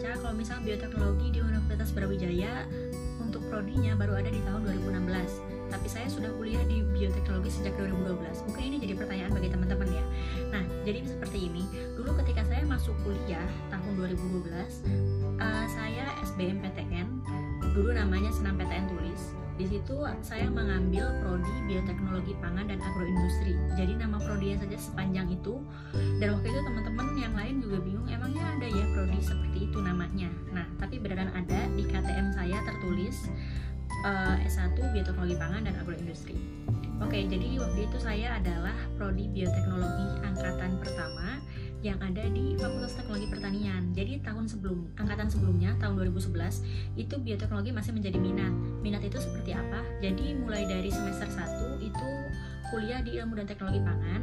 baca 0.00 0.16
kalau 0.16 0.32
misal 0.32 0.56
bioteknologi 0.64 1.28
di 1.28 1.44
Universitas 1.44 1.92
Brawijaya 1.92 2.64
untuk 3.20 3.44
prodinya 3.52 3.92
baru 4.00 4.16
ada 4.16 4.32
di 4.32 4.40
tahun 4.48 4.64
2016 4.88 5.68
tapi 5.68 5.86
saya 5.92 6.08
sudah 6.08 6.32
kuliah 6.40 6.64
di 6.64 6.80
bioteknologi 6.88 7.52
sejak 7.52 7.76
2012 7.76 8.48
mungkin 8.48 8.62
ini 8.64 8.76
jadi 8.80 8.96
pertanyaan 8.96 9.28
bagi 9.36 9.52
teman-teman 9.52 9.92
ya. 9.92 10.04
Nah 10.56 10.64
jadi 10.88 11.04
seperti 11.04 11.52
ini. 11.52 11.68
Dulu 12.00 12.16
ketika 12.16 12.48
saya 12.48 12.64
masuk 12.64 12.96
kuliah 13.04 13.44
tahun 13.68 13.92
2012 14.16 15.36
uh, 15.36 15.66
saya 15.68 16.04
SBMPTN 16.24 17.20
dulu 17.76 17.92
namanya 17.92 18.32
Senam 18.32 18.56
PTN 18.56 18.88
Tulis 18.88 19.36
di 19.60 19.76
situ 19.76 19.92
saya 20.24 20.48
mengambil 20.48 21.12
prodi 21.20 21.52
bioteknologi 21.68 22.32
pangan 22.40 22.64
dan 22.72 22.80
agroindustri. 22.80 23.52
Jadi 23.76 23.92
nama 24.00 24.16
prodinya 24.16 24.64
saja 24.64 24.78
sepanjang 24.80 25.28
itu. 25.36 25.60
Dan 26.16 26.32
waktu 26.32 26.48
itu 26.48 26.60
teman-teman 26.64 27.06
yang 27.20 27.36
lain 27.36 27.60
juga 27.60 27.76
bingung 27.84 28.08
emangnya 28.08 28.40
ada 28.56 28.66
ya 28.72 28.84
prodi 28.96 29.20
seperti 29.20 29.68
itu 29.68 29.78
namanya. 29.84 30.32
Nah, 30.56 30.64
tapi 30.80 30.96
beneran 30.96 31.28
ada 31.36 31.68
di 31.76 31.84
KTM 31.84 32.32
saya 32.32 32.56
tertulis 32.64 33.28
uh, 34.08 34.40
S1 34.40 34.80
bioteknologi 34.80 35.36
pangan 35.36 35.68
dan 35.68 35.76
agroindustri. 35.76 36.40
Oke, 37.04 37.28
jadi 37.28 37.60
waktu 37.60 37.84
itu 37.84 37.96
saya 38.00 38.40
adalah 38.40 38.76
prodi 38.96 39.28
bioteknologi 39.28 40.24
angkatan 40.24 40.80
pertama 40.80 41.36
yang 41.80 41.96
ada 42.04 42.28
di 42.28 42.56
Fakultas 42.60 42.92
Teknologi 42.92 43.28
Pertanian. 43.32 43.88
Jadi 43.96 44.20
tahun 44.20 44.44
sebelum 44.44 44.84
angkatan 45.00 45.32
sebelumnya 45.32 45.72
tahun 45.80 45.96
2011 45.96 47.00
itu 47.00 47.14
bioteknologi 47.16 47.72
masih 47.72 47.96
menjadi 47.96 48.20
minat. 48.20 48.52
Minat 48.84 49.00
itu 49.00 49.16
seperti 49.16 49.56
apa? 49.56 49.80
Jadi 50.04 50.36
mulai 50.36 50.68
dari 50.68 50.92
semester 50.92 51.28
1 51.28 51.80
itu 51.80 52.08
kuliah 52.68 53.00
di 53.00 53.16
Ilmu 53.16 53.32
dan 53.32 53.48
Teknologi 53.48 53.80
Pangan, 53.80 54.20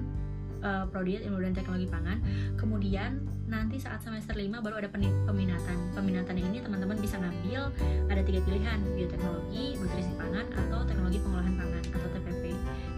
uh, 0.61 0.85
prodi 0.93 1.17
Ilmu 1.17 1.41
dan 1.41 1.53
Teknologi 1.57 1.89
Pangan. 1.89 2.17
Kemudian 2.61 3.25
nanti 3.49 3.81
saat 3.81 4.05
semester 4.05 4.37
5 4.37 4.61
baru 4.61 4.77
ada 4.85 4.89
peminatan. 5.25 5.77
Peminatan 5.97 6.37
ini 6.37 6.61
teman-teman 6.61 6.97
bisa 7.01 7.17
ngambil 7.17 7.73
ada 8.05 8.21
tiga 8.21 8.39
pilihan, 8.45 8.77
bioteknologi, 8.93 9.81
nutrisi 9.81 10.13
pangan 10.13 10.45
atau 10.53 10.85
teknologi 10.85 11.17
pengolahan 11.25 11.53
pangan 11.57 11.83
atau 11.89 12.07
TPP. 12.13 12.43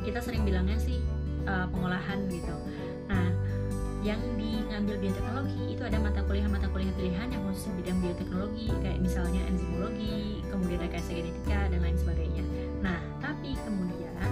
Kita 0.04 0.20
sering 0.20 0.44
bilangnya 0.44 0.76
sih 0.76 1.00
uh, 1.48 1.64
pengolahan 1.72 2.28
gitu. 2.28 2.56
Yang 4.00 4.22
diambil 4.40 4.96
bioteknologi 4.96 5.76
itu 5.76 5.84
ada 5.84 5.98
mata 6.00 6.24
kuliah 6.24 6.48
mata 6.48 6.72
kuliah 6.72 6.94
pilihan 6.96 7.28
yang 7.36 7.44
khusus 7.52 7.68
bidang 7.76 8.00
bioteknologi 8.00 8.72
kayak 8.80 9.00
misalnya 9.04 9.44
enzimologi, 9.52 10.40
kemudian 10.48 10.80
rekayasa 10.80 11.12
genetika 11.12 11.60
dan 11.68 11.80
lain 11.84 11.98
sebagainya. 12.00 12.44
Nah, 12.80 13.00
tapi 13.20 13.60
kemudian 13.60 14.32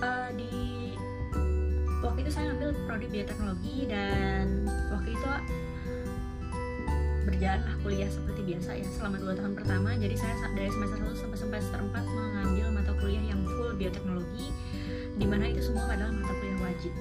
uh, 0.00 0.30
di 0.32 0.96
waktu 2.02 2.18
itu 2.26 2.30
saya 2.34 2.50
ambil 2.56 2.74
prodi 2.88 3.06
bioteknologi 3.06 3.86
dan 3.86 4.66
waktu 4.90 5.14
itu 5.14 5.28
berjalanlah 7.22 7.74
kuliah 7.86 8.10
seperti 8.10 8.40
biasa 8.42 8.70
ya 8.82 8.86
selama 8.98 9.16
dua 9.22 9.34
tahun 9.38 9.54
pertama 9.54 9.94
jadi 9.94 10.14
saya 10.18 10.34
dari 10.58 10.70
semester 10.74 10.98
1 11.06 11.22
sampai 11.22 11.38
semester 11.38 11.78
4 11.78 11.94
mengambil 11.94 12.66
mata 12.74 12.92
kuliah 12.98 13.22
yang 13.22 13.40
full 13.46 13.70
bioteknologi 13.78 14.50
di 15.14 15.26
mana 15.30 15.46
itu 15.46 15.70
semua 15.70 15.86
adalah 15.86 16.10
mata 16.10 16.34
kuliah 16.34 16.58
wajib 16.66 16.92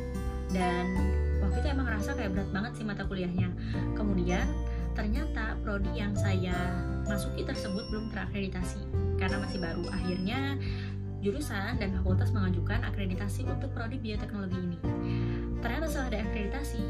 dan 0.51 0.85
waktu 1.43 1.57
itu 1.63 1.67
emang 1.71 1.85
ngerasa 1.87 2.15
kayak 2.15 2.31
berat 2.35 2.49
banget 2.51 2.71
sih 2.79 2.85
mata 2.85 3.03
kuliahnya. 3.07 3.49
Kemudian 3.95 4.47
ternyata 4.91 5.55
prodi 5.63 5.91
yang 5.95 6.11
saya 6.15 6.55
masuki 7.07 7.47
tersebut 7.47 7.87
belum 7.91 8.11
terakreditasi 8.11 8.79
karena 9.19 9.39
masih 9.43 9.59
baru. 9.63 9.83
Akhirnya 9.91 10.59
jurusan 11.21 11.77
dan 11.77 11.93
fakultas 12.01 12.33
mengajukan 12.33 12.81
akreditasi 12.81 13.45
untuk 13.45 13.71
prodi 13.71 14.01
bioteknologi 14.01 14.57
ini. 14.57 14.79
Ternyata 15.61 15.85
setelah 15.87 16.07
ada 16.11 16.19
akreditasi 16.25 16.83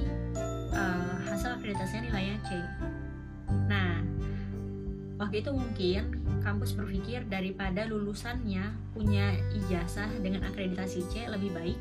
uh, 0.71 1.15
hasil 1.27 1.59
akreditasinya 1.59 2.01
nilainya 2.09 2.37
C. 2.47 2.49
Nah 3.67 4.01
waktu 5.19 5.45
itu 5.45 5.51
mungkin 5.53 6.17
kampus 6.41 6.73
berpikir 6.73 7.21
daripada 7.29 7.85
lulusannya 7.85 8.73
punya 8.97 9.37
ijazah 9.53 10.09
dengan 10.25 10.49
akreditasi 10.49 11.05
C 11.13 11.29
lebih 11.29 11.53
baik 11.53 11.77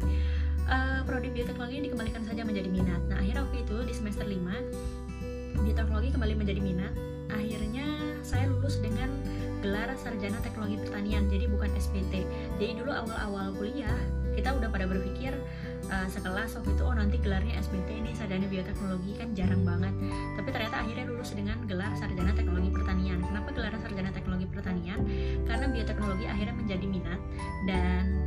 uh, 0.69 1.01
prodi 1.09 1.33
bioteknologi 1.33 1.89
dikembalikan 1.89 2.23
saja 2.27 2.43
menjadi 2.45 2.69
minat. 2.69 3.01
Nah, 3.09 3.23
akhirnya 3.23 3.47
waktu 3.47 3.59
itu 3.65 3.77
di 3.87 3.95
semester 3.95 4.27
5 4.27 5.63
bioteknologi 5.65 6.09
kembali 6.13 6.35
menjadi 6.37 6.61
minat. 6.61 6.93
Akhirnya 7.31 7.87
saya 8.27 8.51
lulus 8.51 8.83
dengan 8.83 9.09
gelar 9.63 9.93
sarjana 10.01 10.41
teknologi 10.43 10.81
pertanian, 10.81 11.29
jadi 11.31 11.47
bukan 11.47 11.71
SPT. 11.79 12.27
Jadi 12.59 12.73
dulu 12.81 12.91
awal-awal 12.91 13.55
kuliah 13.55 13.95
kita 14.35 14.57
udah 14.57 14.69
pada 14.71 14.87
berpikir 14.87 15.35
uh, 15.91 16.09
sekelas 16.09 16.55
waktu 16.55 16.71
itu 16.73 16.83
oh 16.87 16.95
nanti 16.95 17.19
gelarnya 17.19 17.59
SBT 17.59 17.89
ini 17.93 18.11
sarjana 18.15 18.47
bioteknologi 18.47 19.19
kan 19.19 19.29
jarang 19.35 19.63
banget. 19.67 19.95
Tapi 20.39 20.49
ternyata 20.55 20.77
akhirnya 20.87 21.05
lulus 21.11 21.31
dengan 21.35 21.59
gelar 21.67 21.93
sarjana 21.99 22.33
teknologi 22.33 22.71
pertanian. 22.71 23.19
Kenapa 23.21 23.49
gelar 23.53 23.75
sarjana 23.83 24.11
teknologi 24.15 24.47
pertanian? 24.49 24.99
Karena 25.45 25.67
bioteknologi 25.69 26.25
akhirnya 26.31 26.55
menjadi 26.57 26.87
minat 26.87 27.21
dan 27.67 28.20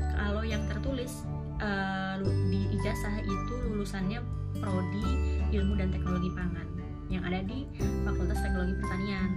kalau 0.43 0.59
yang 0.59 0.67
tertulis 0.67 1.23
uh, 1.63 2.19
di 2.51 2.67
ijazah 2.75 3.15
itu 3.23 3.53
lulusannya 3.63 4.19
prodi 4.59 5.39
ilmu 5.55 5.79
dan 5.79 5.87
teknologi 5.87 6.27
pangan 6.35 6.67
yang 7.07 7.23
ada 7.23 7.39
di 7.47 7.63
Fakultas 8.03 8.43
Teknologi 8.43 8.75
Pertanian. 8.75 9.31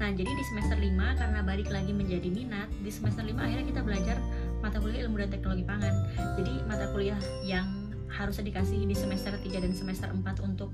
Nah, 0.00 0.08
jadi 0.08 0.32
di 0.32 0.44
semester 0.48 0.80
5 0.80 1.20
karena 1.20 1.44
balik 1.44 1.68
lagi 1.68 1.92
menjadi 1.92 2.32
minat, 2.32 2.64
di 2.80 2.88
semester 2.88 3.28
5 3.28 3.36
akhirnya 3.36 3.66
kita 3.68 3.84
belajar 3.84 4.16
mata 4.64 4.80
kuliah 4.80 5.04
ilmu 5.04 5.20
dan 5.20 5.28
teknologi 5.28 5.68
pangan. 5.68 5.94
Jadi 6.40 6.64
mata 6.64 6.88
kuliah 6.96 7.20
yang 7.44 7.68
harusnya 8.08 8.48
dikasih 8.48 8.88
di 8.88 8.96
semester 8.96 9.36
3 9.36 9.52
dan 9.52 9.76
semester 9.76 10.08
4 10.08 10.48
untuk 10.48 10.72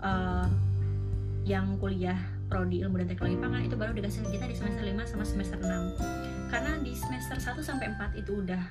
uh, 0.00 0.48
yang 1.44 1.76
kuliah 1.76 2.16
prodi 2.48 2.80
ilmu 2.80 3.04
dan 3.04 3.12
teknologi 3.12 3.36
pangan 3.36 3.68
itu 3.68 3.76
baru 3.76 3.92
dikasih 3.92 4.24
kita 4.32 4.48
di 4.48 4.56
semester 4.56 4.80
5 4.80 5.12
sama 5.12 5.24
semester 5.28 5.60
6. 5.60 6.48
Karena 6.50 6.72
di 6.82 6.92
semester 6.98 7.38
1 7.38 7.62
sampai 7.62 7.94
4 7.94 8.18
itu 8.18 8.42
udah 8.42 8.62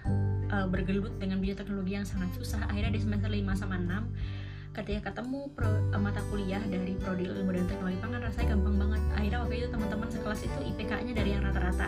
uh, 0.49 0.67
bergelut 0.69 1.13
dengan 1.21 1.39
bioteknologi 1.39 1.93
yang 1.95 2.05
sangat 2.05 2.29
susah. 2.35 2.65
Akhirnya 2.69 2.93
di 2.93 3.01
semester 3.01 3.29
5 3.29 3.61
sama 3.61 3.75
6 3.77 4.77
ketika 4.77 5.11
ketemu 5.11 5.49
pro, 5.53 5.65
uh, 5.65 6.01
mata 6.01 6.21
kuliah 6.29 6.61
dari 6.69 6.93
prodi 6.97 7.25
ilmu 7.25 7.51
dan 7.53 7.65
teknologi 7.65 7.97
pangan 8.01 8.21
rasanya 8.25 8.47
gampang 8.53 8.75
banget. 8.77 9.01
Akhirnya 9.17 9.39
waktu 9.45 9.55
itu 9.61 9.67
teman-teman 9.73 10.09
sekelas 10.09 10.41
itu 10.45 10.59
IPK-nya 10.73 11.13
dari 11.13 11.29
yang 11.33 11.43
rata-rata 11.45 11.87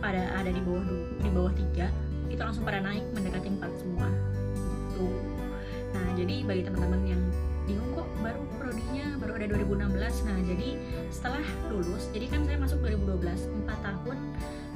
pada 0.00 0.22
ada 0.36 0.50
di 0.52 0.60
bawah 0.60 0.84
di 1.24 1.30
bawah 1.32 1.52
tiga 1.56 1.88
itu 2.26 2.42
langsung 2.42 2.66
pada 2.66 2.84
naik 2.84 3.04
mendekati 3.16 3.48
4 3.48 3.80
semua. 3.80 4.08
Gitu. 4.92 5.08
Nah 5.96 6.06
jadi 6.16 6.34
bagi 6.44 6.62
teman-teman 6.68 7.00
yang 7.06 7.22
bingung 7.66 7.90
kok 7.98 8.06
baru 8.22 8.42
prodinya 8.62 9.06
baru 9.18 9.32
ada 9.42 9.46
2016 9.58 10.26
nah 10.30 10.38
jadi 10.46 10.68
setelah 11.10 11.42
lulus 11.66 12.06
jadi 12.14 12.26
kan 12.30 12.46
saya 12.46 12.58
masuk 12.62 12.78
2012 12.78 13.66
4 13.66 13.86
tahun 13.86 14.18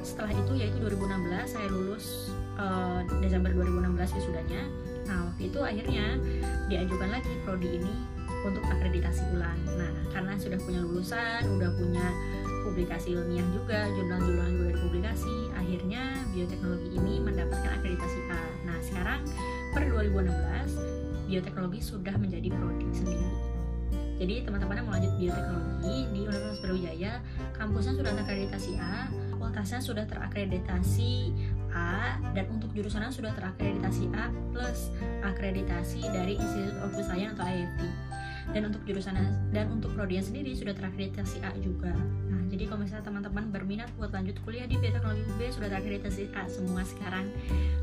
setelah 0.02 0.32
itu 0.34 0.52
yaitu 0.58 0.78
2016 0.82 1.54
saya 1.54 1.68
lulus 1.70 2.34
uh, 2.60 3.00
Desember 3.24 3.50
2016 3.56 4.20
wisudanya 4.20 4.62
nah 5.08 5.26
waktu 5.26 5.48
itu 5.48 5.58
akhirnya 5.64 6.06
diajukan 6.68 7.08
lagi 7.10 7.32
prodi 7.42 7.80
ini 7.80 7.94
untuk 8.44 8.64
akreditasi 8.64 9.22
ulang. 9.36 9.58
Nah 9.76 9.92
karena 10.12 10.32
sudah 10.40 10.58
punya 10.62 10.80
lulusan 10.80 11.44
udah 11.44 11.70
punya 11.76 12.06
publikasi 12.64 13.16
ilmiah 13.16 13.44
juga 13.52 13.88
jurnal-jurnal 13.96 14.48
juga 14.52 14.70
dipublikasi 14.76 15.34
akhirnya 15.56 16.02
bioteknologi 16.32 16.88
ini 16.94 17.14
mendapatkan 17.20 17.70
akreditasi 17.80 18.20
A. 18.32 18.42
Nah 18.68 18.78
sekarang 18.84 19.20
per 19.76 19.82
2016 19.88 21.28
bioteknologi 21.28 21.80
sudah 21.82 22.14
menjadi 22.16 22.48
prodi 22.54 22.88
sendiri. 22.94 23.28
Jadi 24.20 24.44
teman-teman 24.44 24.76
yang 24.76 24.86
mau 24.86 24.94
lanjut 25.00 25.12
bioteknologi 25.16 25.96
di 26.12 26.18
Universitas 26.28 26.60
Brawijaya 26.60 27.12
kampusnya 27.56 27.92
sudah 27.96 28.12
terakreditasi 28.12 28.72
A 28.76 29.08
fakultasnya 29.50 29.80
sudah 29.80 30.04
terakreditasi 30.06 31.34
A 31.74 32.18
dan 32.36 32.46
untuk 32.50 32.70
jurusannya 32.74 33.10
sudah 33.10 33.32
terakreditasi 33.34 34.10
A 34.14 34.30
plus 34.52 34.90
akreditasi 35.22 36.02
dari 36.10 36.36
Institute 36.36 36.78
of 36.82 36.94
Science 36.98 37.36
atau 37.38 37.46
IFT 37.46 37.82
dan 38.50 38.62
untuk 38.66 38.82
jurusannya 38.82 39.54
dan 39.54 39.70
untuk 39.70 39.94
prodi 39.94 40.18
sendiri 40.18 40.50
sudah 40.58 40.74
terakreditasi 40.74 41.42
A 41.46 41.54
juga. 41.62 41.94
Nah 42.30 42.42
jadi 42.50 42.66
kalau 42.66 42.82
misalnya 42.82 43.06
teman-teman 43.06 43.44
berminat 43.54 43.88
buat 43.94 44.10
lanjut 44.10 44.42
kuliah 44.42 44.66
di 44.66 44.74
bioteknologi 44.74 45.22
UB 45.30 45.40
sudah 45.54 45.68
terakreditasi 45.70 46.34
A 46.34 46.50
semua 46.50 46.82
sekarang. 46.82 47.30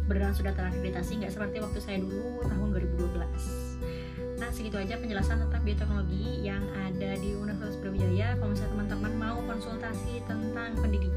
Beneran 0.06 0.36
sudah 0.36 0.52
terakreditasi 0.52 1.24
nggak 1.24 1.32
seperti 1.32 1.64
waktu 1.64 1.80
saya 1.80 1.98
dulu 2.04 2.44
tahun 2.48 2.68
2012 2.76 3.78
Nah 4.38 4.54
segitu 4.54 4.78
aja 4.78 5.02
penjelasan 5.02 5.42
tentang 5.50 5.62
bioteknologi 5.66 6.46
yang 6.46 6.62
ada 6.78 7.18
di 7.18 7.34
Universitas 7.34 7.74
Brawijaya. 7.82 8.38
Kalau 8.38 8.54
misalnya 8.54 8.72
teman-teman 8.78 9.14
mau 9.18 9.38
konsultasi 9.50 10.22
tentang 10.30 10.78
pendidikan 10.78 11.17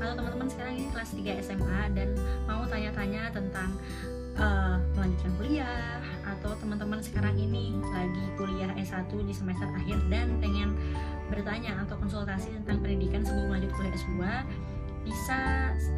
atau 0.00 0.14
teman-teman 0.16 0.48
sekarang 0.50 0.74
ini 0.78 0.88
kelas 0.92 1.10
3 1.16 1.44
SMA 1.44 1.80
dan 1.96 2.08
mau 2.46 2.62
tanya-tanya 2.66 3.32
tentang 3.32 3.70
uh, 4.38 4.76
melanjutkan 4.94 5.32
kuliah 5.38 6.00
atau 6.24 6.52
teman-teman 6.58 7.00
sekarang 7.00 7.34
ini 7.36 7.74
lagi 7.92 8.24
kuliah 8.36 8.70
S1 8.76 9.10
di 9.10 9.34
semester 9.34 9.68
akhir 9.70 9.98
dan 10.10 10.38
pengen 10.38 10.74
bertanya 11.32 11.80
atau 11.86 11.96
konsultasi 11.98 12.52
tentang 12.62 12.84
pendidikan 12.84 13.24
sebelum 13.24 13.52
lanjut 13.52 13.70
kuliah 13.76 13.94
S2 13.96 14.12
bisa 15.04 15.40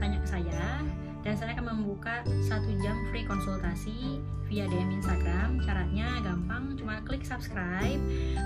tanya 0.02 0.18
ke 0.22 0.28
saya 0.38 0.82
dan 1.26 1.34
saya 1.34 1.58
akan 1.58 1.74
membuka 1.74 2.22
satu 2.46 2.70
jam 2.78 2.94
free 3.10 3.26
konsultasi 3.26 4.22
via 4.46 4.70
DM 4.70 4.94
Instagram 5.02 5.58
caranya 5.58 6.22
gampang 6.22 6.78
cuma 6.78 7.02
klik 7.02 7.26
subscribe, 7.26 7.98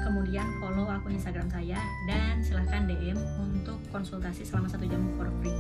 kemudian 0.09 0.49
follow 0.65 0.89
akun 0.89 1.13
Instagram 1.13 1.53
saya, 1.53 1.77
dan 2.09 2.41
silahkan 2.41 2.89
DM 2.89 3.21
untuk 3.37 3.77
konsultasi 3.93 4.49
selama 4.49 4.73
satu 4.73 4.89
jam 4.89 5.05
for 5.21 5.29
free. 5.45 5.53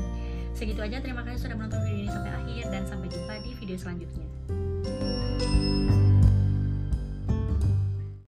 Segitu 0.57 0.81
aja, 0.81 0.97
terima 1.05 1.21
kasih 1.29 1.45
sudah 1.45 1.61
menonton 1.61 1.85
video 1.85 2.09
ini 2.09 2.11
sampai 2.11 2.33
akhir, 2.33 2.65
dan 2.73 2.83
sampai 2.89 3.13
jumpa 3.13 3.35
di 3.45 3.51
video 3.53 3.77
selanjutnya. 3.77 4.27